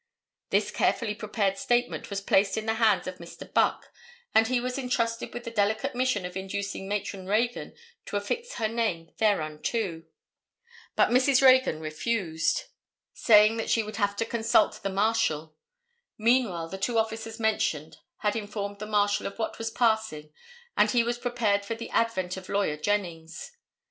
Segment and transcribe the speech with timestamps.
[0.49, 3.53] This carefully prepared statement was placed in the hands of Mr.
[3.53, 3.93] Buck
[4.33, 7.75] and he was entrusted with the delicate mission of inducing Matron Reagan
[8.07, 10.01] to affix her name thereunto.
[10.95, 11.43] But Mrs.
[11.43, 12.63] Reagan refused,
[13.13, 15.55] saying that she would have to consult the marshal.
[16.17, 20.33] Meanwhile the two officers mentioned had informed the Marshal of what was passing
[20.75, 23.51] and he was prepared for the advent of Lawyer Jennings.